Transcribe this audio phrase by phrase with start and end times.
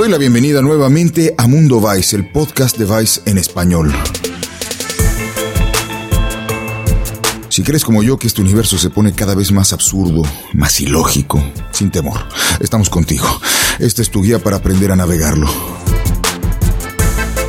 [0.00, 3.92] doy la bienvenida nuevamente a Mundo Vice, el podcast de Vice en español.
[7.50, 10.22] Si crees como yo que este universo se pone cada vez más absurdo,
[10.54, 12.18] más ilógico, sin temor,
[12.60, 13.26] estamos contigo.
[13.78, 15.50] Esta es tu guía para aprender a navegarlo.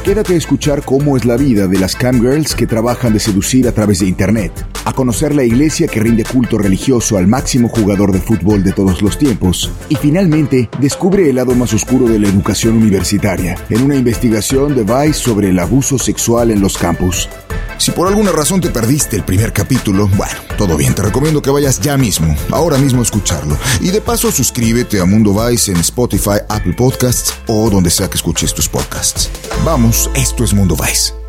[0.04, 3.72] Quédate a escuchar cómo es la vida de las camgirls que trabajan de seducir a
[3.72, 4.52] través de Internet,
[4.86, 9.02] a conocer la iglesia que rinde culto religioso al máximo jugador de fútbol de todos
[9.02, 13.96] los tiempos, y finalmente descubre el lado más oscuro de la educación universitaria, en una
[13.96, 17.28] investigación de Vice sobre el abuso sexual en los campus.
[17.82, 21.50] Si por alguna razón te perdiste el primer capítulo, bueno, todo bien, te recomiendo que
[21.50, 23.58] vayas ya mismo, ahora mismo a escucharlo.
[23.80, 28.18] Y de paso suscríbete a Mundo Vice en Spotify, Apple Podcasts o donde sea que
[28.18, 29.32] escuches tus podcasts.
[29.66, 31.21] Vamos, esto es Mundo Vice.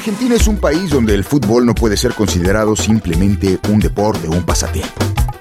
[0.00, 4.30] Argentina es un país donde el fútbol no puede ser considerado simplemente un deporte o
[4.30, 4.94] un pasatiempo.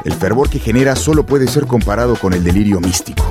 [0.03, 3.23] El fervor que genera solo puede ser comparado con el delirio místico.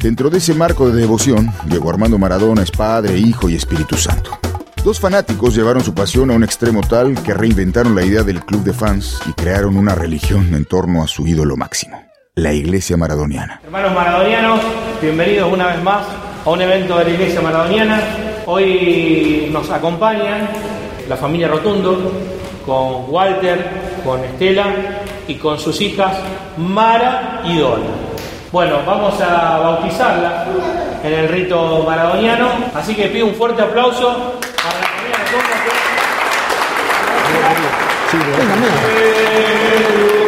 [0.00, 4.36] Dentro de ese marco de devoción, Diego Armando Maradona es Padre, Hijo y Espíritu Santo.
[4.82, 8.64] Dos fanáticos llevaron su pasión a un extremo tal que reinventaron la idea del club
[8.64, 12.02] de fans y crearon una religión en torno a su ídolo máximo,
[12.34, 13.60] la Iglesia Maradoniana.
[13.62, 14.60] Hermanos maradonianos,
[15.00, 16.04] bienvenidos una vez más
[16.44, 18.33] a un evento de la Iglesia Maradoniana.
[18.46, 20.48] Hoy nos acompañan
[21.08, 22.12] la familia Rotundo
[22.66, 23.66] con Walter,
[24.04, 24.66] con Estela
[25.26, 26.18] y con sus hijas
[26.58, 27.86] Mara y Dona.
[28.52, 30.46] Bueno, vamos a bautizarla
[31.02, 35.18] en el rito maradoniano, así que pido un fuerte aplauso la familia
[40.18, 40.23] Mi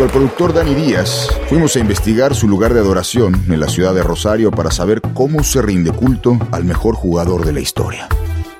[0.00, 4.04] Al productor Dani Díaz, fuimos a investigar su lugar de adoración en la ciudad de
[4.04, 8.08] Rosario para saber cómo se rinde culto al mejor jugador de la historia.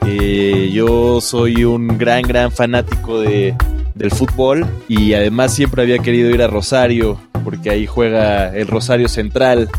[0.05, 3.55] Eh, yo soy un gran, gran fanático de,
[3.95, 9.09] del fútbol y además siempre había querido ir a Rosario porque ahí juega el Rosario
[9.09, 9.71] Central,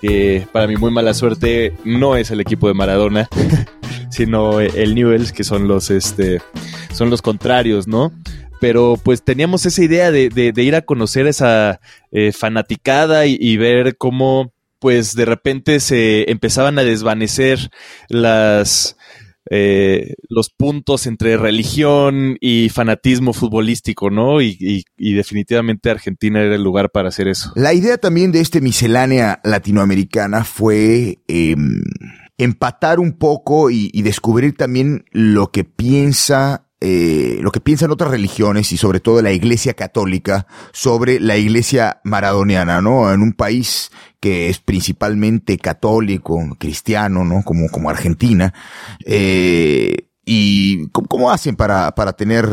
[0.00, 3.28] que para mi muy mala suerte no es el equipo de Maradona,
[4.10, 6.40] sino el Newells, que son los, este,
[6.94, 8.10] son los contrarios, ¿no?
[8.64, 14.54] Pero pues teníamos esa idea de, ir a conocer esa eh, fanaticada y, ver cómo
[14.78, 17.70] pues de repente se empezaban a desvanecer
[18.08, 18.96] las
[19.50, 24.40] eh, los puntos entre religión y fanatismo futbolístico, ¿no?
[24.40, 27.52] Y, definitivamente Argentina era el lugar para hacer eso.
[27.56, 31.54] La idea también de este miscelánea latinoamericana fue eh,
[32.38, 38.10] empatar un poco y, y descubrir también lo que piensa, eh, lo que piensan otras
[38.10, 43.10] religiones y sobre todo la Iglesia Católica sobre la Iglesia maradoniana, ¿no?
[43.10, 43.90] En un país
[44.20, 47.42] que es principalmente católico, cristiano, ¿no?
[47.42, 48.52] Como, como Argentina.
[49.06, 52.46] Eh, ¿Y cómo, hacen para, para tener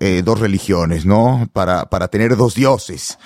[0.00, 1.48] eh, dos religiones, no?
[1.52, 3.18] Para, para tener dos dioses.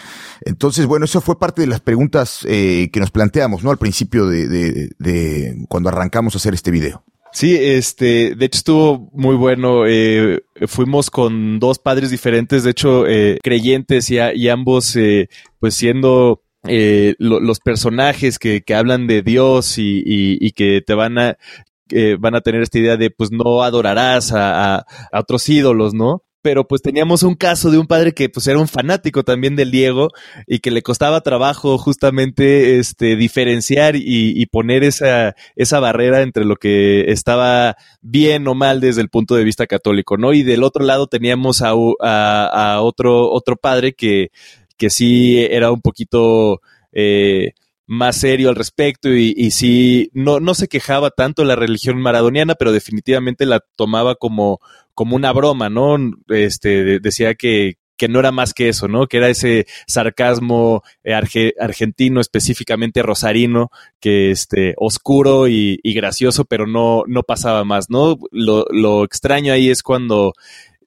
[0.42, 3.70] Entonces, bueno, eso fue parte de las preguntas eh, que nos planteamos, ¿no?
[3.70, 7.02] Al principio de, de, de cuando arrancamos a hacer este video.
[7.34, 9.86] Sí, este, de hecho estuvo muy bueno.
[9.86, 15.28] eh, fuimos con dos padres diferentes, de hecho, eh, creyentes y, y ambos, eh,
[15.58, 20.80] pues siendo eh, lo- los personajes que, que hablan de Dios y, y- y que
[20.80, 21.36] te van a,
[21.88, 25.92] que van a tener esta idea de, pues no adorarás a, a- a otros ídolos,
[25.94, 26.23] ¿no?
[26.44, 29.70] Pero pues teníamos un caso de un padre que pues era un fanático también del
[29.70, 30.10] Diego
[30.46, 36.56] y que le costaba trabajo justamente este diferenciar y, poner esa, esa barrera entre lo
[36.56, 40.34] que estaba bien o mal desde el punto de vista católico, ¿no?
[40.34, 41.72] Y del otro lado teníamos a,
[42.82, 44.30] otro, otro padre que,
[44.76, 46.60] que sí era un poquito
[46.92, 47.52] eh,
[47.86, 52.72] más serio al respecto y, sí, no, no se quejaba tanto la religión maradoniana, pero
[52.72, 54.60] definitivamente la tomaba como,
[54.94, 55.96] como una broma, ¿no?
[56.28, 59.06] Este, de- decía que, que no era más que eso, ¿no?
[59.06, 63.70] Que era ese sarcasmo eh, arge- argentino, específicamente rosarino,
[64.00, 68.16] que este, oscuro y, y gracioso, pero no, no pasaba más, ¿no?
[68.32, 70.32] Lo, lo extraño ahí es cuando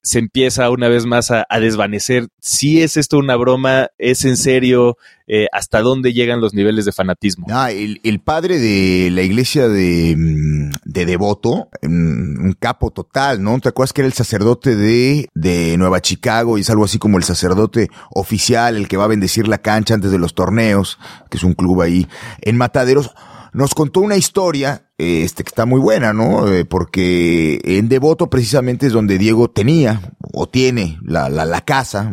[0.08, 2.30] se empieza una vez más a, desvanecer.
[2.40, 4.96] Si es esto una broma, es en serio,
[5.30, 7.48] Eh, hasta dónde llegan los niveles de fanatismo.
[7.50, 13.44] Ah, el, el padre de la iglesia de, mm, de Devoto, mm, un capo total,
[13.44, 13.60] ¿no?
[13.60, 17.18] ¿Te acuerdas que era el sacerdote de, de Nueva Chicago y es algo así como
[17.18, 20.98] el sacerdote oficial, el que va a bendecir la cancha antes de los torneos,
[21.30, 22.08] que es un club ahí
[22.40, 23.12] en Mataderos?
[23.52, 26.52] Nos contó una historia este, que está muy buena, ¿no?
[26.52, 30.02] Eh, porque en Devoto precisamente es donde Diego tenía
[30.34, 32.12] o tiene la, la, la casa,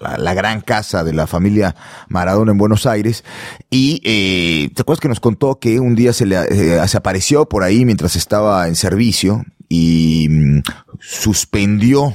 [0.00, 1.76] la, la, gran casa de la familia
[2.08, 3.24] Maradona en Buenos Aires.
[3.70, 7.48] Y eh, ¿te acuerdas que nos contó que un día se le eh, se apareció
[7.48, 10.62] por ahí mientras estaba en servicio y mm,
[10.98, 12.12] suspendió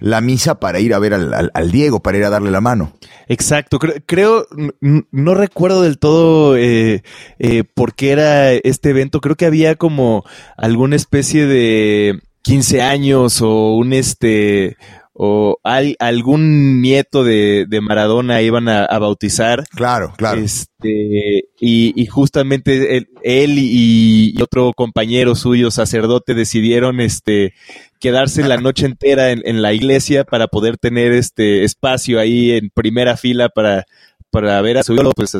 [0.00, 2.92] la misa para ir a ver al, al, Diego, para ir a darle la mano.
[3.26, 4.46] Exacto, creo, creo
[4.80, 7.02] no recuerdo del todo eh,
[7.38, 10.24] eh, por qué era este evento, creo que había como
[10.56, 14.76] alguna especie de 15 años o un este
[15.20, 19.64] o al, algún nieto de, de, Maradona iban a, a, bautizar.
[19.70, 20.40] Claro, claro.
[20.40, 27.52] Este, y, y justamente él, él y, y, otro compañero suyo, sacerdote, decidieron este,
[27.98, 32.70] quedarse la noche entera en, en, la iglesia para poder tener este espacio ahí en
[32.70, 33.86] primera fila para,
[34.30, 35.36] para ver a su Dios pues,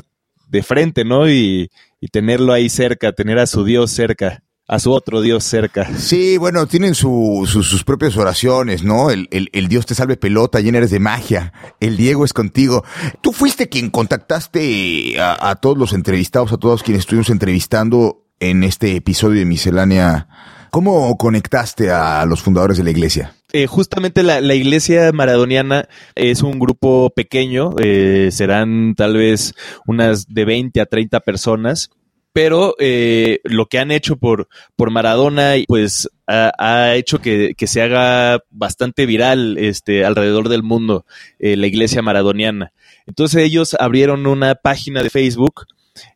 [0.49, 1.29] de frente, ¿no?
[1.29, 1.71] Y,
[2.13, 5.89] tenerlo ahí cerca, tener a su Dios cerca a su otro Dios cerca.
[5.97, 9.11] Sí, bueno, tienen su, su, sus propias oraciones, ¿no?
[9.11, 11.55] El, el, Dios te salve pelota, llena eres de magia.
[11.81, 12.85] El Diego es contigo.
[13.23, 18.95] Tú fuiste quien contactaste a todos los entrevistados, a todos quienes estuvimos entrevistando en este
[18.95, 20.29] episodio de Miscelánea.
[20.71, 23.35] ¿Cómo conectaste a los fundadores de la iglesia?
[23.53, 29.55] Eh, justamente la, la, iglesia maradoniana es un grupo pequeño, eh, serán tal vez
[29.87, 31.91] unas de 20 a 30 personas
[32.39, 37.67] pero eh, lo que han hecho por, por Maradona, pues ha, ha hecho que, que,
[37.67, 41.05] se haga bastante viral este, alrededor del mundo
[41.41, 42.73] eh, la iglesia maradoniana.
[43.07, 45.65] Entonces ellos abrieron una página de Facebook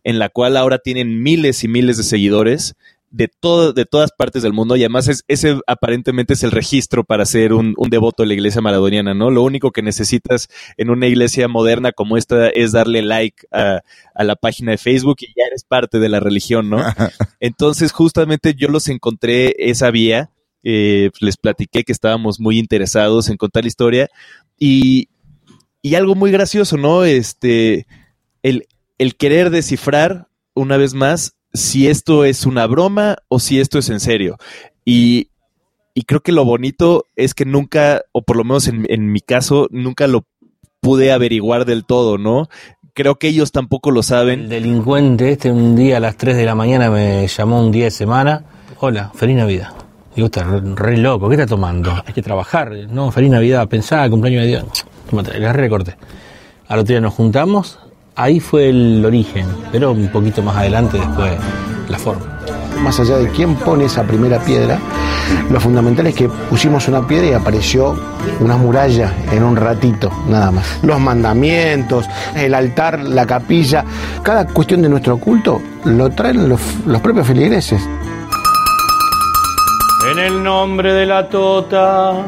[0.05, 2.77] en la cual ahora tienen miles y miles de seguidores
[3.13, 7.05] de, todo, de todas partes del mundo y además es, ese aparentemente es el registro
[7.05, 9.31] para ser un, un, devoto de la iglesia maradoniana, ¿no?
[9.31, 10.49] Lo único que necesitas
[10.79, 13.83] en una iglesia moderna como esta es darle like a,
[14.15, 16.79] a la página de Facebook y ya eres parte de la religión, ¿no?
[17.41, 20.31] Entonces justamente yo los encontré esa vía,
[20.65, 24.09] eh, les platiqué que estábamos muy interesados en contar la historia
[24.59, 25.11] y,
[25.83, 27.05] y algo muy gracioso, ¿no?
[27.05, 27.87] Este,
[28.43, 28.67] el,
[28.97, 33.91] el querer descifrar una vez más si esto es una broma o si esto es
[33.91, 34.37] en serio.
[34.85, 35.29] Y,
[35.95, 39.21] y creo que lo bonito es que nunca, o por lo menos en, en, mi
[39.21, 40.25] caso, nunca lo
[40.81, 42.49] pude averiguar del todo, ¿no?
[42.95, 44.41] Creo que ellos tampoco lo saben.
[44.41, 47.85] El delincuente este un día a las 3 de la mañana me llamó un día
[47.85, 48.45] de semana.
[48.81, 49.73] Hola, feliz Navidad.
[50.15, 51.91] Digo, está re, re, loco, ¿qué está tomando?
[52.07, 52.73] Hay que trabajar.
[52.91, 54.87] No, feliz Navidad, pensaba, cumpleaños de Dios.
[55.09, 55.97] Tómate, le recorte.
[56.69, 57.79] Al otro día nos juntamos,
[58.17, 61.33] ahí fue el origen, pero un poquito más adelante después
[61.89, 62.25] la forma.
[62.83, 64.79] Más allá de quién pone esa primera piedra,
[65.51, 67.95] lo fundamental es que pusimos una piedra y apareció
[68.41, 70.81] una muralla en un ratito, nada más.
[70.83, 73.85] Los mandamientos, el altar, la capilla,
[74.23, 77.83] cada cuestión de nuestro culto lo traen los, los propios feligreses.
[80.11, 82.27] En el nombre de la Tota,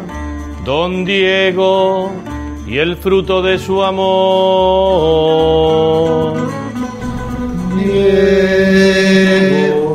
[0.64, 2.12] Don Diego,
[2.66, 4.04] y el fruto de su amor.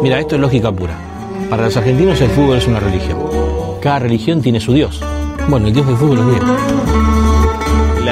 [0.02, 0.98] Mira, esto es lógica pura.
[1.50, 3.18] Para los argentinos el fútbol es una religión.
[3.82, 5.02] Cada religión tiene su Dios.
[5.48, 6.46] Bueno, el Dios del fútbol es Diego.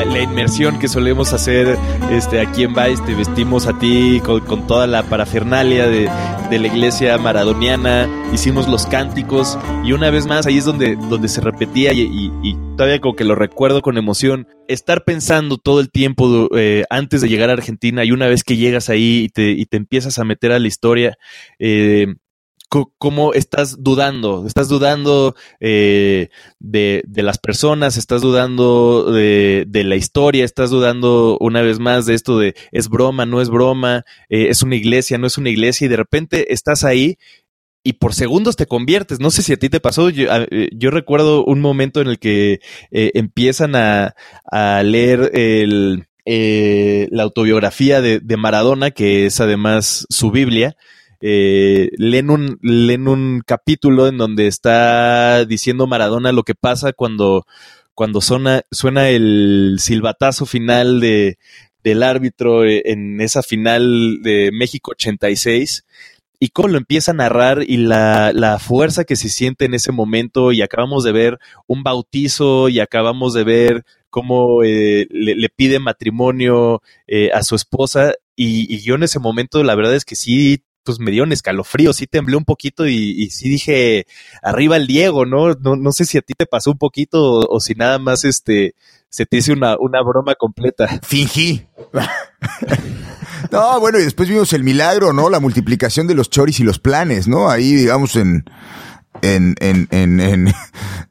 [0.06, 1.78] La, inmersión que solemos hacer
[2.12, 6.10] este, aquí en Vice, te vestimos a ti con, toda la parafernalia de,
[6.50, 11.28] de, la iglesia maradoniana, hicimos los cánticos y una vez más ahí es donde, donde
[11.28, 12.30] se repetía y
[12.78, 17.28] todavía como que lo recuerdo con emoción, estar pensando todo el tiempo eh, antes de
[17.28, 20.24] llegar a Argentina y una vez que llegas ahí y te, y te empiezas a
[20.24, 21.18] meter a la historia,
[21.60, 22.16] eh,
[22.70, 29.96] cómo estás dudando, estás dudando eh, de, de, las personas, estás dudando de, de, la
[29.96, 34.48] historia, estás dudando una vez más de esto de es broma, no es broma, eh,
[34.50, 37.18] es una iglesia, no es una iglesia, y de repente estás ahí
[37.88, 39.22] y por segundos te conviertes.
[39.22, 40.10] No sé si a ti te pasó.
[40.10, 42.60] Yo, eh, yo recuerdo un momento en el que
[42.92, 44.14] eh, empiezan a,
[44.52, 50.76] a, leer el, eh, la autobiografía de, de, Maradona, que es además su Biblia.
[51.22, 57.46] Eh, leen, un, leen un capítulo en donde está diciendo Maradona lo que pasa cuando,
[57.96, 61.38] cuando suena, suena el silbatazo final de,
[61.84, 65.86] del árbitro en esa final de México 86
[66.40, 69.92] y cómo lo empieza a narrar y la, la, fuerza que se siente en ese
[69.92, 75.80] momento y acabamos de ver un bautizo y acabamos de ver cómo eh, le, pide
[75.80, 80.64] matrimonio eh, a su esposa y, yo en ese momento la verdad es que sí
[80.88, 84.08] pues me dio un escalofrío, sí temblé un poquito y, sí dije,
[84.42, 85.54] arriba el Diego, ¿no?
[85.54, 85.76] ¿no?
[85.76, 88.74] No sé si a ti te pasó un poquito o, si nada más este
[89.10, 90.88] se te hizo una, una broma completa.
[91.04, 91.68] Fingí.
[93.52, 95.30] No, bueno, y después vimos el milagro, ¿no?
[95.30, 97.50] La multiplicación de los choris y los planes, ¿no?
[97.50, 98.44] Ahí, digamos, en,
[99.22, 100.54] en, en, en, en,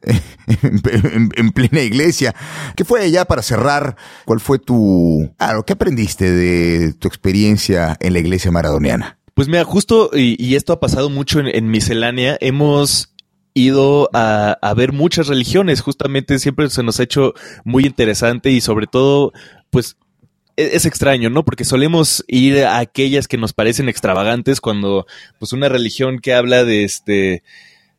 [0.03, 2.35] en, en plena iglesia.
[2.75, 3.95] ¿Qué fue ya para cerrar?
[4.25, 5.33] ¿Cuál fue tu...
[5.39, 9.16] Ah, ¿qué aprendiste de tu experiencia en la iglesia maradoniana?
[9.37, 13.13] Pues mira, justo, y, y esto ha pasado mucho en, en miscelánea, hemos
[13.53, 18.61] ido a, a, ver muchas religiones, justamente siempre se nos ha hecho muy interesante y
[18.61, 19.33] sobre todo,
[19.69, 19.95] pues
[20.55, 21.45] e, es extraño, ¿no?
[21.45, 25.05] Porque solemos ir a aquellas que nos parecen extravagantes cuando,
[25.37, 27.43] pues, una religión que habla de este,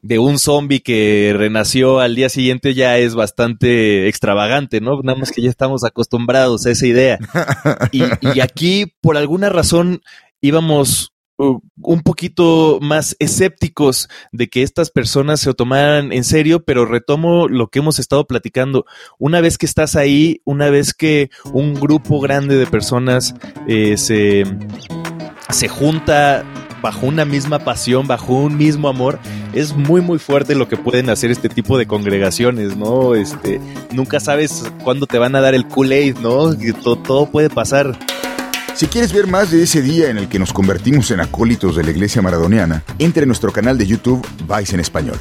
[0.02, 5.00] de un zombie que renació al día siguiente ya es bastante extravagante, ¿no?
[5.04, 7.20] Nada más que ya estamos acostumbrados a esa idea.
[7.92, 10.02] Y, y aquí, por alguna razón,
[10.40, 17.48] íbamos un poquito más escépticos de que estas personas se tomaran en serio, pero retomo
[17.48, 18.84] lo que hemos estado platicando.
[19.18, 23.34] Una vez que estás ahí, una vez que un grupo grande de personas
[23.68, 24.44] eh, se,
[25.50, 26.44] se junta
[26.82, 29.18] bajo una misma pasión, bajo un mismo amor,
[29.52, 33.14] es muy muy fuerte lo que pueden hacer este tipo de congregaciones, ¿no?
[33.14, 33.60] Este,
[33.92, 36.54] nunca sabes cuándo te van a dar el Kool-Aid, ¿no?
[37.02, 37.98] Todo puede pasar.
[38.78, 41.82] Si quieres ver más de ese día en el que nos convertimos en acólitos de
[41.82, 45.18] la iglesia maradoniana, entre en nuestro canal de YouTube Vice en Español.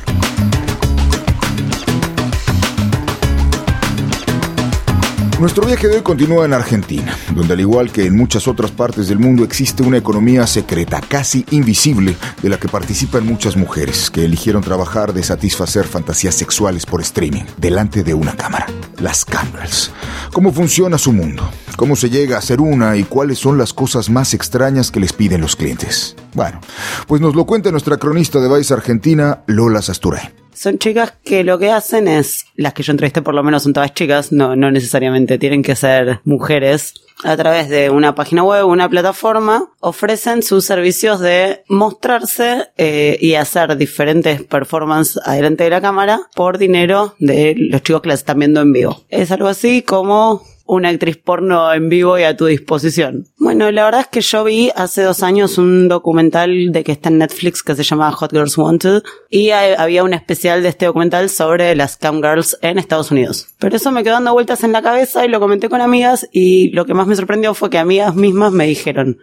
[5.39, 9.08] Nuestro viaje de hoy continúa en Argentina, donde al igual que en muchas otras partes
[9.08, 14.25] del mundo existe una economía secreta, casi invisible, de la que participan muchas mujeres que
[14.25, 18.65] eligieron trabajar de satisfacer fantasías sexuales por streaming, delante de una cámara.
[18.98, 19.91] Las Camgirls.
[20.34, 21.48] ¿Cómo funciona su mundo?
[21.75, 25.13] ¿Cómo se llega a ser una y cuáles son las cosas más extrañas que les
[25.13, 26.15] piden los clientes?
[26.34, 26.62] Bueno,
[27.06, 31.59] pues nos lo cuenta nuestra cronista de Vice Argentina, Lola Sasturay son chicas que lo
[31.59, 34.71] que hacen es, las que yo entrevisté por lo menos son todas chicas, no, no
[34.71, 40.65] necesariamente tienen que ser mujeres, a través de una página web, una plataforma, ofrecen sus
[40.65, 47.55] servicios de mostrarse eh, y hacer diferentes performances adelante de la cámara por dinero de
[47.57, 49.03] los chicos que las están viendo en vivo.
[49.09, 53.27] Es algo así como una actriz porno en vivo y a tu disposición.
[53.38, 57.09] Bueno, la verdad es que yo vi hace dos años un documental de que está
[57.09, 61.29] en Netflix que se llama Hot Girls Wanted y había un especial de este documental
[61.29, 63.47] sobre las cam girls en Estados Unidos.
[63.59, 66.69] Pero eso me quedó dando vueltas en la cabeza y lo comenté con amigas y
[66.71, 69.19] lo que más me sorprendió fue que amigas mismas me dijeron,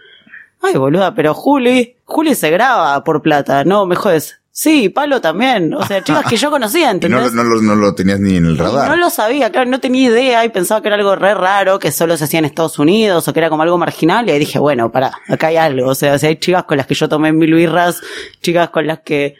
[0.61, 4.41] ay boluda, pero Juli, Juli se graba por plata, no me jodes.
[4.57, 5.75] Sí, Palo también.
[5.75, 7.33] O sea, chicas que yo conocía, ¿entendés?
[7.33, 8.89] No, no, no, lo tenías ni en el radar.
[8.89, 11.91] No lo sabía, claro, no tenía idea y pensaba que era algo re raro, que
[11.91, 14.29] solo se hacía en Estados Unidos o que era como algo marginal.
[14.29, 15.89] Y ahí dije, bueno, pará, acá hay algo.
[15.89, 18.01] O sea, si hay chicas con las que yo tomé mil birras,
[18.43, 19.35] chicas con las que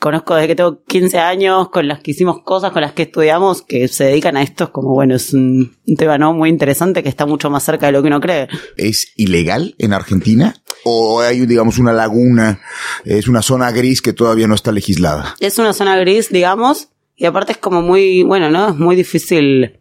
[0.00, 3.62] conozco desde que tengo 15 años, con las que hicimos cosas, con las que estudiamos,
[3.62, 6.32] que se dedican a esto, es como, bueno, es un, tema, ¿no?
[6.32, 8.48] Muy interesante que está mucho más cerca de lo que uno cree.
[8.76, 10.54] ¿Es ilegal en Argentina?
[10.84, 12.60] ¿O hay, digamos, una laguna,
[13.04, 15.36] es una zona gris que todavía no está legislada?
[15.40, 18.68] Es una zona gris, digamos, y aparte es como muy, bueno, ¿no?
[18.68, 19.78] Es muy difícil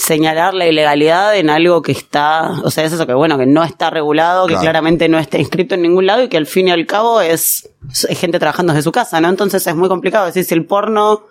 [0.00, 3.62] señalar la ilegalidad en algo que está, o sea, es eso que bueno, que no
[3.62, 6.70] está regulado, que claramente no está inscrito en ningún lado y que al fin y
[6.70, 7.68] al cabo es,
[8.08, 9.28] es gente trabajando desde su casa, ¿no?
[9.28, 11.26] Entonces es muy complicado decir si el porno,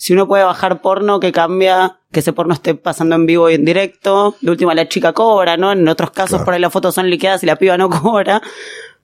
[0.00, 3.54] si uno puede bajar porno que cambia, que ese porno esté pasando en vivo y
[3.54, 5.72] en directo, de última la chica cobra, ¿no?
[5.72, 8.40] En otros casos por ahí las fotos son liqueadas y la piba no cobra.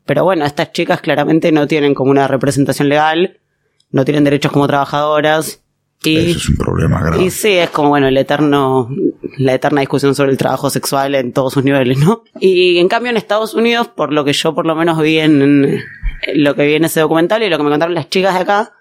[0.06, 3.40] Pero bueno, estas chicas claramente no tienen como una representación legal,
[3.90, 5.60] no tienen derechos como trabajadoras,
[6.02, 7.24] eso es un problema grave.
[7.24, 8.88] Y sí, es como, bueno, el eterno,
[9.36, 12.22] la eterna discusión sobre el trabajo sexual en todos sus niveles, ¿no?
[12.40, 15.78] Y en cambio en Estados Unidos, por lo que yo por lo menos vi en,
[16.34, 18.72] lo que vi en ese documental y lo que me contaron las chicas de acá,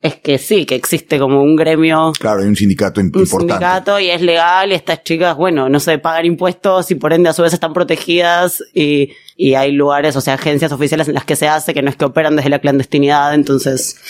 [0.00, 2.12] es que sí, que existe como un gremio.
[2.18, 3.34] Claro, hay un sindicato importante.
[3.34, 7.12] Un sindicato y es legal y estas chicas, bueno, no se pagan impuestos y por
[7.12, 11.14] ende a su vez están protegidas y, y hay lugares, o sea, agencias oficiales en
[11.14, 14.00] las que se hace, que no es que operan desde la clandestinidad, entonces,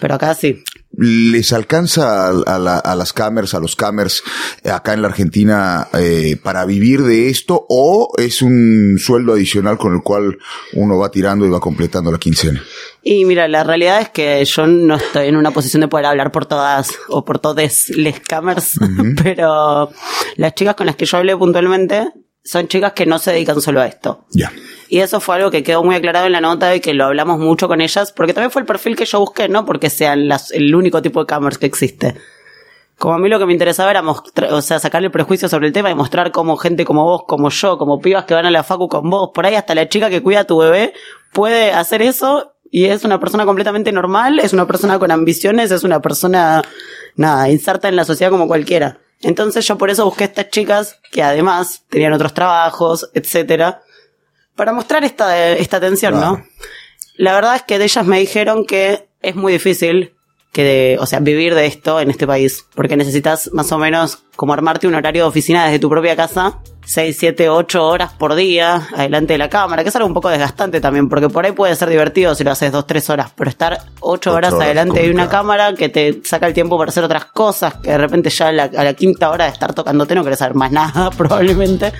[0.00, 0.62] pero acá sí.
[0.98, 4.22] ¿Les alcanza a, la, a las cámaras, a los camers
[4.64, 9.76] eh, acá en la Argentina eh, para vivir de esto o es un sueldo adicional
[9.76, 10.38] con el cual
[10.72, 12.62] uno va tirando y va completando la quincena?
[13.02, 16.32] Y mira, la realidad es que yo no estoy en una posición de poder hablar
[16.32, 18.78] por todas o por todas les camers,
[19.22, 19.90] pero
[20.36, 22.08] las chicas con las que yo hablé puntualmente
[22.46, 24.24] son chicas que no se dedican solo a esto.
[24.30, 24.52] Ya.
[24.88, 27.38] Y eso fue algo que quedó muy aclarado en la nota y que lo hablamos
[27.38, 30.52] mucho con ellas, porque también fue el perfil que yo busqué, no porque sean las,
[30.52, 32.14] el único tipo de cameras que existe.
[32.98, 35.72] Como a mí lo que me interesaba era mostrar, o sea, sacarle prejuicio sobre el
[35.72, 38.62] tema y mostrar cómo gente como vos, como yo, como pibas que van a la
[38.62, 40.94] facu con vos, por ahí hasta la chica que cuida a tu bebé
[41.32, 45.84] puede hacer eso y es una persona completamente normal, es una persona con ambiciones, es
[45.84, 46.62] una persona,
[47.16, 48.98] nada, inserta en la sociedad como cualquiera.
[49.26, 53.82] Entonces yo por eso busqué a estas chicas que además tenían otros trabajos, etcétera,
[54.54, 56.36] para mostrar esta, esta tensión, Claro.
[56.38, 56.46] ¿no?
[57.16, 60.15] La verdad es que de ellas me dijeron que es muy difícil
[60.52, 64.22] que de, o sea, vivir de esto en este país, porque necesitas más o menos
[64.36, 68.34] como armarte un horario de oficina desde tu propia casa, 6, 7, 8 horas por
[68.34, 71.52] día, adelante de la cámara, que es algo un poco desgastante también, porque por ahí
[71.52, 75.02] puede ser divertido si lo haces 2, 3 horas, pero estar 8 horas horas adelante
[75.02, 78.30] de una cámara que te saca el tiempo para hacer otras cosas, que de repente
[78.30, 81.10] ya a la, a la quinta hora de estar tocándote no querés saber más nada,
[81.16, 81.92] probablemente.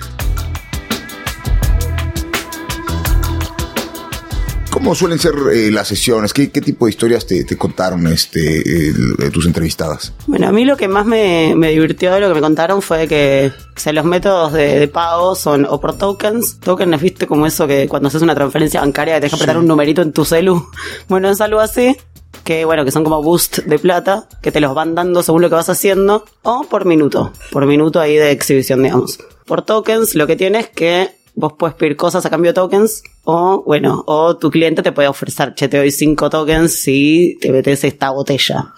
[4.77, 6.33] ¿Cómo suelen ser eh, las sesiones?
[6.33, 10.13] ¿Qué, qué tipo de historias te, te contaron este, eh, tus entrevistadas?
[10.27, 13.07] Bueno, a mí lo que más me, me divirtió de lo que me contaron fue
[13.07, 16.59] que o sea, los métodos de, de pago son o por tokens.
[16.59, 17.25] Tokens, ¿viste?
[17.25, 20.23] Como eso que cuando haces una transferencia bancaria te deja apretar un numerito en tu
[20.23, 20.69] celu.
[21.07, 21.97] Bueno, es algo así.
[22.43, 25.49] Que bueno, que son como boost de plata, que te los van dando según lo
[25.49, 26.23] que vas haciendo.
[26.43, 27.33] O por minuto.
[27.51, 29.17] Por minuto ahí de exhibición, digamos.
[29.47, 33.03] Por tokens, lo que tienes es que vos puedes pedir cosas a cambio de tokens.
[33.23, 37.51] O, bueno, o tu cliente te puede ofrecer, che, te doy 5 tokens si te
[37.51, 38.73] metes esta botella.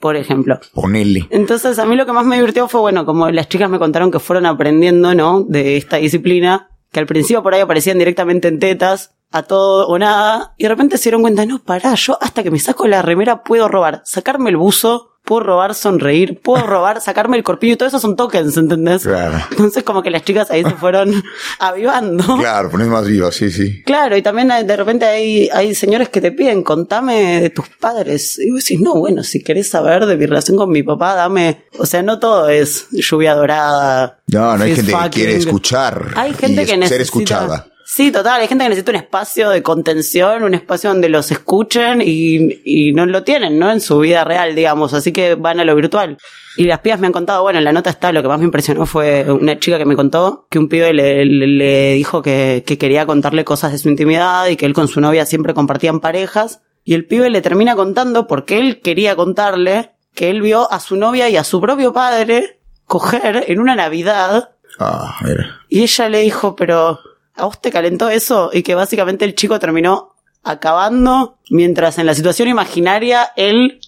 [0.00, 0.58] Por ejemplo.
[0.72, 1.26] Ponele.
[1.30, 4.10] Entonces, a mí lo que más me divirtió fue, bueno, como las chicas me contaron
[4.10, 5.42] que fueron aprendiendo, ¿no?
[5.42, 9.98] De esta disciplina, que al principio por ahí aparecían directamente en tetas, a todo o
[9.98, 13.02] nada, y de repente se dieron cuenta, no, pará, yo hasta que me saco la
[13.02, 17.76] remera puedo robar, sacarme el buzo, puedo robar sonreír, puedo robar, sacarme el corpiño, y
[17.76, 19.02] todo eso son tokens, ¿entendés?
[19.04, 19.38] Claro.
[19.50, 21.22] Entonces, como que las chicas ahí se fueron
[21.58, 22.36] avivando.
[22.38, 23.82] Claro, pones más viva, sí, sí.
[23.84, 28.38] Claro, y también de repente hay, hay señores que te piden, contame de tus padres.
[28.38, 31.64] Y vos decís, no, bueno, si querés saber de mi relación con mi papá, dame.
[31.78, 34.18] O sea, no todo es lluvia dorada.
[34.28, 36.12] No, no hay gente que quiere escuchar.
[36.16, 36.88] Hay gente y que es- necesita.
[36.88, 37.66] Ser escuchada.
[37.86, 42.00] Sí, total, hay gente que necesita un espacio de contención, un espacio donde los escuchen
[42.02, 43.70] y, y no lo tienen, ¿no?
[43.70, 46.16] En su vida real, digamos, así que van a lo virtual.
[46.56, 48.46] Y las pibas me han contado, bueno, en la nota está, lo que más me
[48.46, 52.62] impresionó fue una chica que me contó que un pibe le, le- le dijo que,
[52.66, 56.00] que quería contarle cosas de su intimidad y que él con su novia siempre compartían
[56.00, 56.62] parejas.
[56.84, 60.96] Y el pibe le termina contando porque él quería contarle que él vio a su
[60.96, 65.60] novia y a su propio padre coger en una Navidad Ah, mira.
[65.68, 66.98] y ella le dijo, pero
[67.36, 68.50] ¿a vos te calentó eso?
[68.52, 73.80] Y que básicamente el chico terminó acabando mientras en la situación imaginaria él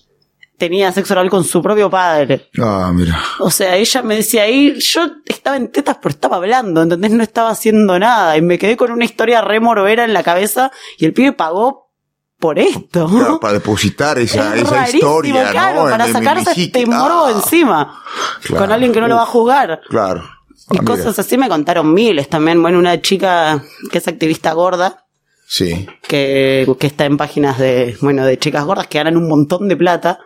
[0.58, 2.48] tenía sexo oral con su propio padre.
[2.58, 3.20] Ah, mira.
[3.40, 7.10] O sea, ella me decía ahí, yo estaba en tetas pero estaba hablando, ¿entendés?
[7.12, 10.70] No estaba haciendo nada y me quedé con una historia re morbera en la cabeza
[10.98, 11.90] y el pibe pagó
[12.38, 13.06] por esto.
[13.08, 15.90] Claro, para depositar esa, Es esa historia, claro, ¿no?
[15.90, 18.02] para En- en- en sacarse mi este morbo Ah, encima.
[18.42, 18.62] claro.
[18.64, 19.80] Con alguien que no lo va a juzgar.
[19.88, 20.22] Claro.
[20.70, 22.60] Y Ah, cosas así me contaron miles también.
[22.60, 25.04] Bueno, una chica que es activista gorda,
[25.46, 25.86] Sí.
[26.02, 29.76] que, que está en páginas de, bueno, de chicas gordas que ganan un montón de
[29.76, 30.18] plata.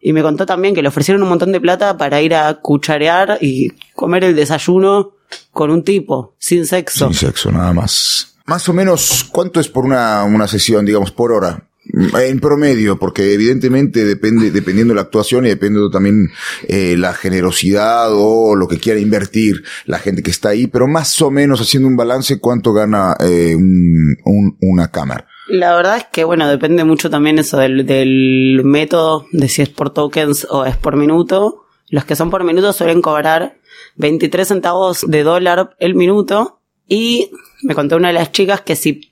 [0.00, 3.38] Y me contó también que le ofrecieron un montón de plata para ir a cucharear
[3.40, 5.12] y comer el desayuno
[5.52, 7.06] con un tipo, sin sexo.
[7.06, 8.34] Sin sexo, nada más.
[8.46, 11.68] Más o menos, ¿cuánto es por una, una sesión, digamos, por hora?
[11.84, 16.30] En promedio, porque evidentemente depende, dependiendo de la actuación y dependiendo también
[16.68, 21.20] eh, la generosidad o lo que quiera invertir la gente que está ahí, pero más
[21.20, 25.26] o menos haciendo un balance, ¿cuánto gana eh, un- un- una cámara?
[25.48, 29.68] La verdad es que, bueno, depende mucho también eso del, del método, de si es
[29.68, 31.64] por tokens o es por minuto.
[31.90, 33.58] Los que son por minuto suelen cobrar
[33.96, 36.60] 23 centavos de dólar el minuto.
[36.88, 37.32] Y
[37.64, 39.11] me contó una de las chicas que si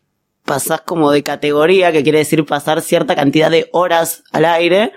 [0.51, 4.91] pasás como de categoría, que quiere decir pasar cierta cantidad de horas al aire,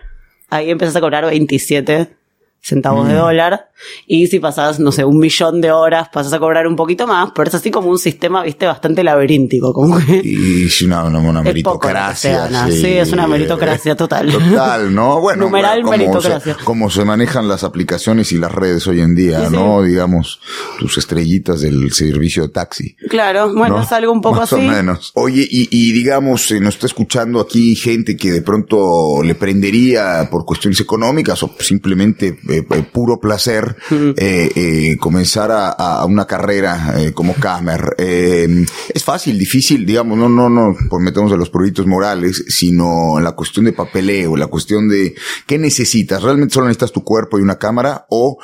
[0.50, 2.18] ahí empiezas a cobrar 27
[2.64, 3.70] centavos de dólar.
[4.08, 7.32] Y si pasás, no sé, un millón de horas, pasas a cobrar un poquito más,
[7.36, 10.22] pero es así como un sistema, viste, bastante laberíntico, como que...
[10.24, 12.46] Y es una, una, una meritocracia.
[12.48, 12.72] gana.
[12.72, 14.32] Sí, es una meritocracia total.
[14.32, 15.20] Total, ¿no?
[15.20, 16.56] Bueno, Numeral como, meritocracia.
[16.58, 19.52] se, como se manejan las aplicaciones y las redes hoy en día, Sí, sí.
[19.56, 19.82] ¿no?
[19.84, 20.40] Digamos,
[20.80, 22.96] tus estrellitas del servicio de taxi.
[23.10, 23.84] Claro, bueno, ¿no?
[23.84, 24.66] es algo un poco Más así.
[24.66, 25.12] o menos.
[25.16, 30.30] Oye, y, y digamos, eh, nos está escuchando aquí gente que de pronto le prendería
[30.32, 36.96] por cuestiones económicas o simplemente eh, eh, puro placer eh, comenzar a, a una carrera
[37.14, 37.96] como Camer.
[37.98, 43.20] Eh, es fácil, difícil, digamos, no, no, no, pues metemos a los proyectos morales, sino
[43.20, 46.22] la cuestión de papeleo, la cuestión de qué necesitas.
[46.22, 48.38] ¿Realmente solo necesitas tu cuerpo y una cámara o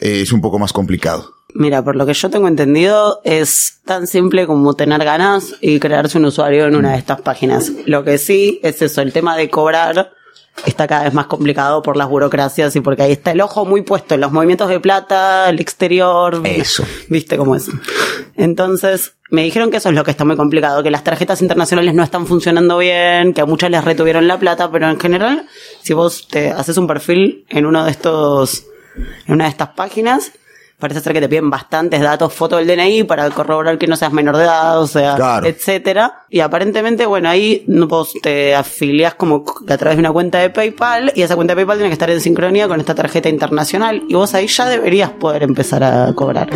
[0.00, 1.34] es un poco más complicado?
[1.54, 6.16] Mira, por lo que yo tengo entendido, es tan simple como tener ganas y crearse
[6.16, 7.70] un usuario en una de estas páginas.
[7.84, 10.12] Lo que sí es eso, el tema de cobrar
[10.66, 13.82] está cada vez más complicado por las burocracias y porque ahí está el ojo muy
[13.82, 16.40] puesto en los movimientos de plata, el exterior.
[16.44, 16.84] Eso.
[17.08, 17.68] ¿Viste cómo es?
[18.36, 21.94] Entonces, me dijeron que eso es lo que está muy complicado, que las tarjetas internacionales
[21.94, 25.46] no están funcionando bien, que a muchas les retuvieron la plata, pero en general,
[25.82, 28.66] si vos te haces un perfil en uno de estos,
[29.26, 30.32] en una de estas páginas,
[30.82, 34.12] parece ser que te piden bastantes datos, foto del DNI para corroborar que no seas
[34.12, 35.46] menor de edad, o sea, Claro.
[35.46, 36.24] etcétera.
[36.28, 41.12] Y aparentemente, bueno, ahí vos te afiliás como a través de una cuenta de PayPal
[41.14, 44.14] y esa cuenta de PayPal tiene que estar en sincronía con esta tarjeta internacional y
[44.14, 46.50] vos ahí ya deberías poder empezar a cobrar.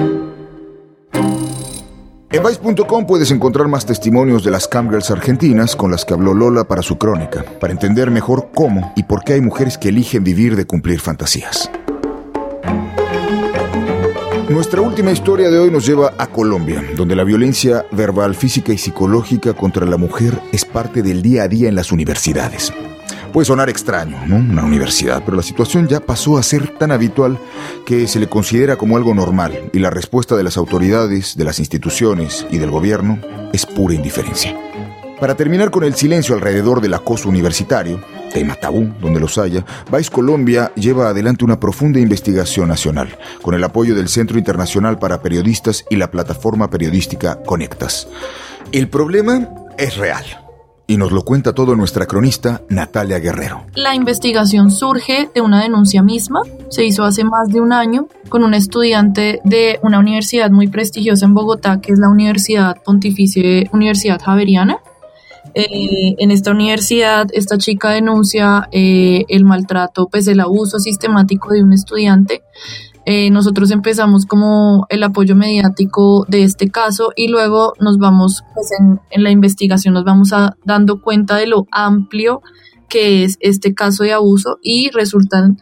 [2.33, 6.65] En Vice.com puedes encontrar más testimonios de las camgirls argentinas con las que habló Lola
[6.65, 10.57] para su crónica, para entender mejor cómo y por qué hay mujeres que eligen vivir
[10.57, 11.71] de cumplir fantasías.
[14.48, 18.78] Nuestra última historia de hoy nos lleva a Colombia, donde la violencia verbal, física y
[18.78, 22.72] psicológica contra la mujer es parte del día a día en las universidades.
[23.32, 24.37] Puede sonar extraño, ¿no?
[24.37, 27.40] Una universidad, pero la situación ya pasó a ser tan habitual
[27.85, 31.59] que se le considera como algo normal y la respuesta de las autoridades, de las
[31.59, 33.18] instituciones y del gobierno
[33.52, 34.56] es pura indiferencia.
[35.20, 38.00] Para terminar con el silencio alrededor del acoso universitario,
[38.33, 43.65] tema tabú donde los haya, Vice Colombia lleva adelante una profunda investigación nacional, con el
[43.65, 48.09] apoyo del Centro Internacional para Periodistas y la plataforma periodística Conectas.
[48.73, 50.25] El problema es real.
[50.89, 53.65] Y nos lo cuenta todo nuestra cronista Natalia Guerrero.
[53.75, 58.45] La investigación surge de una denuncia misma, se hizo hace más de un año con
[58.45, 64.21] un estudiante de una universidad muy prestigiosa en Bogotá, que es la Universidad Pontificia Universidad
[64.23, 64.79] Javeriana.
[65.59, 71.62] Eh, en esta universidad, esta chica denuncia eh, el maltrato, pues el abuso sistemático de
[71.62, 72.42] un estudiante.
[73.07, 78.69] Eh, nosotros empezamos como el apoyo mediático de este caso y luego nos vamos, pues
[78.79, 82.42] en, en la investigación nos vamos a, dando cuenta de lo amplio
[82.90, 85.57] que es este caso de abuso y resultan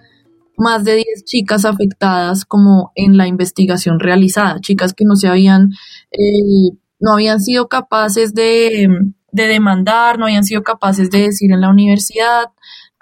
[0.57, 5.70] más de 10 chicas afectadas como en la investigación realizada, chicas que no se habían,
[6.11, 8.88] eh, no habían sido capaces de,
[9.34, 12.52] de demandar, no habían sido capaces de decir en la universidad,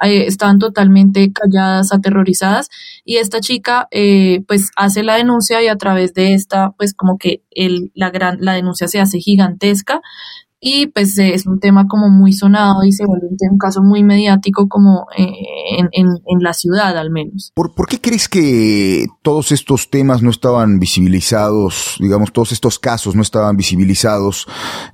[0.02, 2.70] eh, estaban totalmente calladas, aterrorizadas.
[3.04, 7.18] Y esta chica eh, pues hace la denuncia y a través de esta pues como
[7.18, 10.00] que el, la, gran, la denuncia se hace gigantesca
[10.64, 14.04] y pues eh, es un tema como muy sonado y se vuelve un, caso muy
[14.04, 15.26] mediático como eh,
[15.76, 17.50] en, en, la ciudad al menos.
[17.52, 23.16] ¿Por, ¿Por, qué crees que todos estos temas no estaban visibilizados, digamos, todos estos casos
[23.16, 24.46] no estaban visibilizados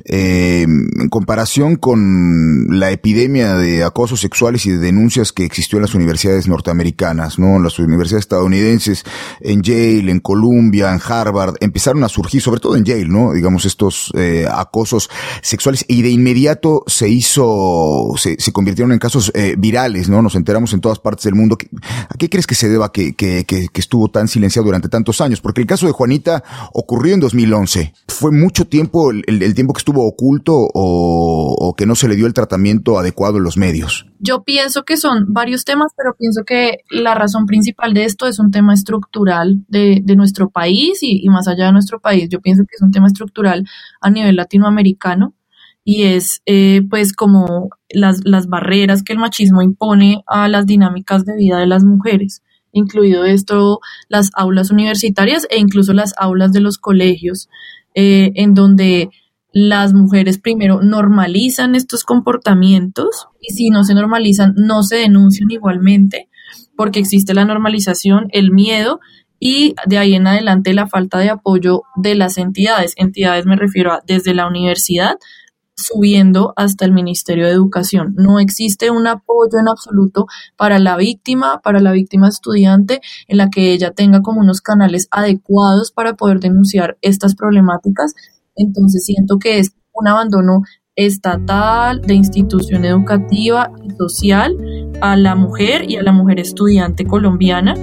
[0.06, 5.82] eh, en comparación con la epidemia de acosos sexuales y de denuncias que existió en
[5.82, 7.56] las universidades norteamericanas, ¿no?
[7.56, 9.04] En las universidades estadounidenses,
[9.42, 13.34] en Yale, en Columbia, en Harvard, empezaron a surgir, sobre todo en Yale, ¿no?
[13.34, 15.10] Digamos, estos eh, acosos
[15.42, 15.57] sexuales
[15.88, 20.22] y de inmediato se hizo, se, convirtieron en casos eh, virales, ¿no?
[20.22, 21.56] Nos enteramos en todas partes del mundo.
[22.08, 25.20] ¿A qué crees que se deba que, que, que, que estuvo tan silenciado durante tantos
[25.20, 25.40] años?
[25.40, 26.42] Porque el caso de Juanita
[26.72, 27.92] ocurrió en 2011.
[28.08, 32.34] ¿Fue mucho tiempo el, tiempo que estuvo oculto o, que no se le dio el
[32.34, 34.06] tratamiento adecuado en los medios?
[34.18, 38.38] Yo pienso que son varios temas, pero pienso que la razón principal de esto es
[38.38, 42.28] un tema estructural de, de nuestro país y más allá de nuestro país.
[42.28, 43.64] Yo pienso que es un tema estructural
[44.00, 45.34] a nivel latinoamericano
[45.84, 51.24] y es eh, pues como las, las barreras que el machismo impone a las dinámicas
[51.24, 56.60] de vida de las mujeres, incluido esto las aulas universitarias e incluso las aulas de
[56.60, 57.48] los colegios,
[57.94, 59.10] eh, en donde
[59.52, 66.28] las mujeres primero normalizan estos comportamientos y si no se normalizan no se denuncian igualmente
[66.78, 69.00] porque existe la normalización, el miedo
[69.40, 72.94] y de ahí en adelante la falta de apoyo de las entidades.
[72.96, 75.16] Entidades me refiero a desde la universidad
[75.78, 78.14] subiendo hasta el Ministerio de Educación.
[78.16, 83.48] No existe un apoyo en absoluto para la víctima, para la víctima estudiante, en la
[83.48, 88.14] que ella tenga como unos canales adecuados para poder denunciar estas problemáticas.
[88.56, 90.62] Entonces siento que es un abandono
[90.96, 94.56] estatal, de institución educativa y social
[95.00, 97.74] a la mujer y a la mujer estudiante colombiana.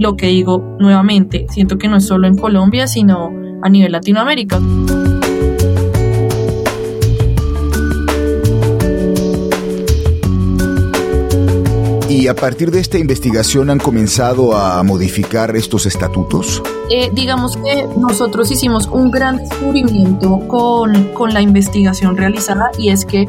[0.00, 3.30] Lo que digo nuevamente, siento que no es solo en Colombia, sino
[3.62, 4.60] a nivel Latinoamérica.
[12.14, 16.62] ¿Y a partir de esta investigación han comenzado a modificar estos estatutos?
[16.88, 23.04] Eh, digamos que nosotros hicimos un gran descubrimiento con, con, la investigación realizada y es
[23.04, 23.26] que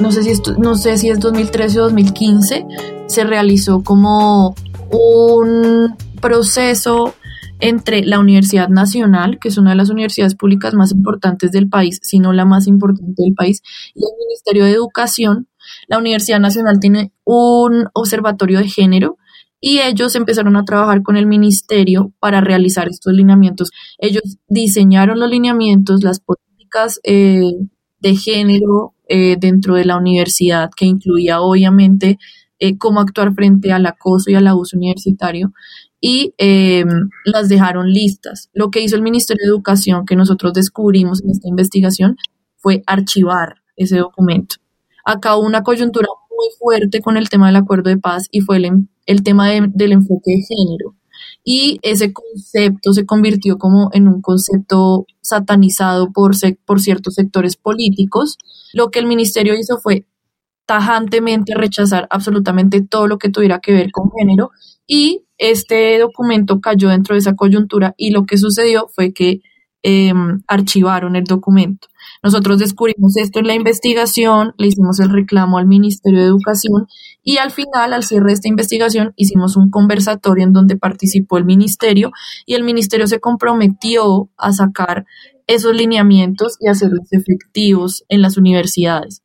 [0.00, 2.66] no sé si esto, no sé si es 2013 o 2015
[3.06, 4.56] se realizó como
[4.90, 7.14] un proceso
[7.60, 12.00] entre la Universidad Nacional, que es una de las universidades públicas más importantes del país,
[12.02, 13.62] si no la más importante del país,
[13.94, 15.46] y el Ministerio de Educación.
[15.86, 19.18] La Universidad Nacional tiene un observatorio de género
[19.60, 23.70] y ellos empezaron a trabajar con el ministerio para realizar estos lineamientos.
[23.98, 27.52] Ellos diseñaron los lineamientos, las políticas eh,
[28.00, 32.18] de género eh, dentro de la universidad, que incluía obviamente
[32.58, 35.52] eh, cómo actuar frente al acoso y al abuso universitario.
[35.98, 36.32] y
[37.24, 38.50] las dejaron listas.
[38.52, 42.16] Lo que hizo el Ministerio de Educación, que nosotros descubrimos en esta investigación,
[42.56, 44.56] fue archivar ese documento.
[45.06, 48.56] Acá hubo una coyuntura muy fuerte con el tema del acuerdo de paz y fue
[48.56, 50.96] el, el tema del enfoque de género.
[51.44, 56.32] Y ese concepto se convirtió como en un concepto satanizado por,
[56.64, 58.36] por ciertos sectores políticos.
[58.74, 60.06] Lo que el ministerio hizo fue
[60.66, 64.50] tajantemente rechazar absolutamente todo lo que tuviera que ver con género
[64.88, 69.40] y este documento cayó dentro de esa coyuntura y lo que sucedió fue que
[69.88, 71.86] em, archivaron el documento.
[72.20, 76.88] Nosotros descubrimos esto en la investigación, le hicimos el reclamo al Ministerio de Educación
[77.22, 81.44] y al final, al cierre de esta investigación, hicimos un conversatorio en donde participó el
[81.44, 82.10] Ministerio
[82.46, 85.06] y el Ministerio se comprometió a sacar
[85.46, 89.22] esos lineamientos y hacerlos efectivos en las universidades.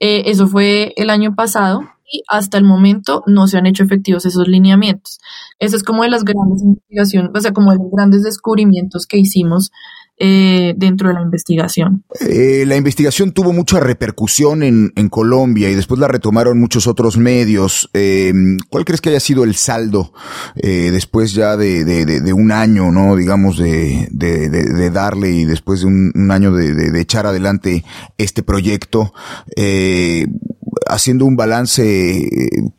[0.00, 4.26] Eh, eso fue el año pasado y hasta el momento no se han hecho efectivos
[4.26, 5.18] esos lineamientos.
[5.58, 9.18] Eso es como de las grandes investigaciones, o sea, como de los grandes descubrimientos que
[9.18, 9.70] hicimos
[10.16, 12.04] eh, dentro de la investigación.
[12.20, 17.16] Eh, la investigación tuvo mucha repercusión en, en, Colombia y después la retomaron muchos otros
[17.16, 17.90] medios.
[17.94, 18.32] Eh,
[18.70, 20.12] ¿Cuál crees que haya sido el saldo
[20.54, 25.86] eh, después ya de, de, un año, no, digamos, de, de darle y después de
[25.86, 27.84] un, un año de, echar adelante
[28.18, 29.12] este proyecto,
[29.56, 30.26] eh,
[30.86, 32.72] haciendo un balance?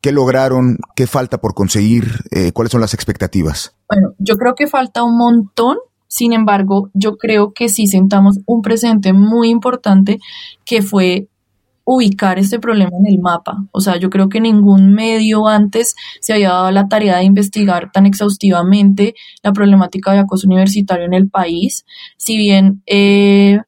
[0.00, 0.78] ¿Qué lograron?
[0.94, 2.04] ¿Qué falta por conseguir?
[2.52, 3.74] ¿Cuáles son las expectativas?
[3.88, 8.62] Bueno, yo creo que falta un montón sin embargo, yo creo que sí sentamos un
[8.62, 10.18] presente muy importante
[10.64, 11.28] que fue
[11.84, 13.66] ubicar este problema en el mapa.
[13.70, 17.92] O sea, yo creo que ningún medio antes se había dado la tarea de investigar
[17.92, 21.84] tan exhaustivamente la problemática de acoso universitario en el país.
[22.16, 23.60] Si bien, eh,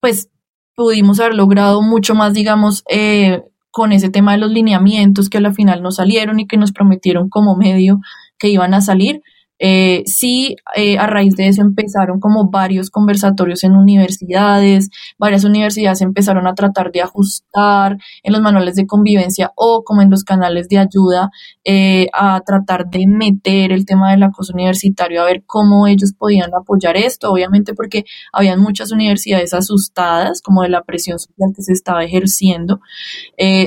[0.00, 0.28] pues,
[0.74, 5.54] pudimos haber logrado mucho más, digamos, eh, con ese tema de los lineamientos que al
[5.54, 8.00] final no salieron y que nos prometieron como medio
[8.38, 9.22] que iban a salir,
[9.66, 16.02] eh, sí, eh, a raíz de eso empezaron como varios conversatorios en universidades, varias universidades
[16.02, 20.68] empezaron a tratar de ajustar en los manuales de convivencia o como en los canales
[20.68, 21.30] de ayuda
[21.64, 26.50] eh, a tratar de meter el tema del acoso universitario, a ver cómo ellos podían
[26.54, 31.72] apoyar esto, obviamente porque habían muchas universidades asustadas como de la presión social que se
[31.72, 32.82] estaba ejerciendo.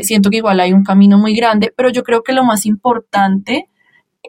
[0.03, 3.67] siento que igual hay un camino muy grande, pero yo creo que lo más importante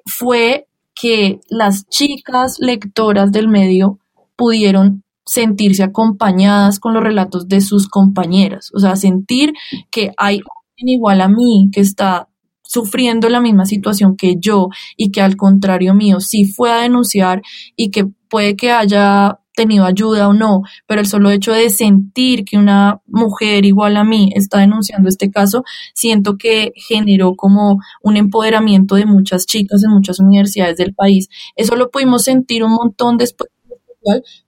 [0.07, 0.68] fue
[1.01, 3.99] que las chicas lectoras del medio
[4.37, 9.53] pudieron sentirse acompañadas con los relatos de sus compañeras, o sea, sentir
[9.91, 12.29] que hay alguien igual a mí que está
[12.63, 17.43] sufriendo la misma situación que yo y que al contrario mío sí fue a denunciar
[17.77, 22.45] y que puede que haya tenido ayuda o no, pero el solo hecho de sentir
[22.45, 28.17] que una mujer igual a mí está denunciando este caso, siento que generó como un
[28.17, 31.29] empoderamiento de muchas chicas en muchas universidades del país.
[31.57, 33.51] Eso lo pudimos sentir un montón después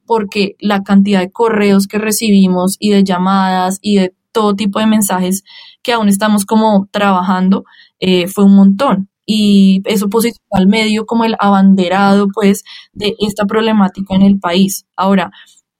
[0.06, 4.86] porque la cantidad de correos que recibimos y de llamadas y de todo tipo de
[4.86, 5.42] mensajes
[5.82, 7.64] que aún estamos como trabajando
[7.98, 13.44] eh, fue un montón y eso posiciona al medio como el abanderado pues de esta
[13.44, 14.86] problemática en el país.
[14.96, 15.30] Ahora,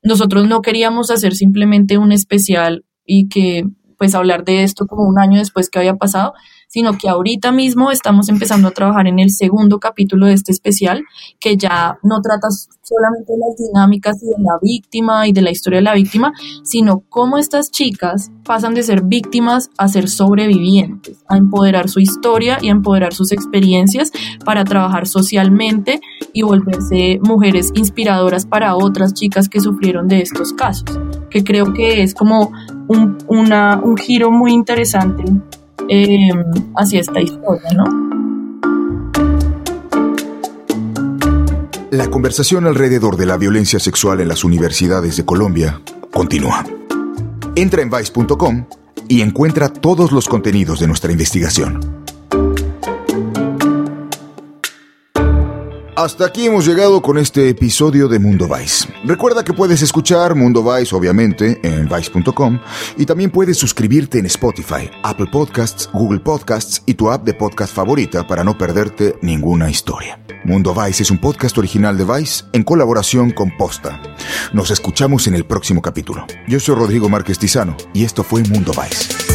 [0.05, 3.65] nosotros no queríamos hacer simplemente un especial y que
[3.99, 6.33] pues hablar de esto como un año después que había pasado,
[6.71, 11.03] sino que ahorita mismo estamos empezando a trabajar en el segundo capítulo de este especial,
[11.41, 12.47] que ya no trata
[12.83, 17.01] solamente de las dinámicas de la víctima y de la historia de la víctima, sino
[17.09, 22.69] cómo estas chicas pasan de ser víctimas a ser sobrevivientes, a empoderar su historia y
[22.69, 24.13] a empoderar sus experiencias
[24.45, 26.01] para trabajar socialmente
[26.33, 32.05] y volverse mujeres inspiradoras para otras chicas que sufrieron de estos casos, que creo que
[32.05, 32.53] es como
[32.87, 35.25] un, un giro muy interesante
[35.91, 36.31] eh,
[36.77, 37.85] hacia esta historia, ¿no?
[41.91, 45.81] La conversación alrededor de la violencia sexual en las universidades de Colombia
[46.13, 46.65] continúa.
[47.57, 48.67] Entra en vice.com
[49.09, 52.00] y encuentra todos los contenidos de nuestra investigación.
[56.03, 58.89] Hasta aquí hemos llegado con este episodio de Mundo Vice.
[59.05, 62.59] Recuerda que puedes escuchar Mundo Vice, obviamente, en vice.com
[62.97, 67.75] y también puedes suscribirte en Spotify, Apple Podcasts, Google Podcasts y tu app de podcast
[67.75, 70.19] favorita para no perderte ninguna historia.
[70.47, 74.01] Mundo Vice es un podcast original de Vice en colaboración con Posta.
[74.55, 76.25] Nos escuchamos en el próximo capítulo.
[76.49, 79.30] Yo soy Rodrigo Márquez Tizano y esto fue Mundo Vice.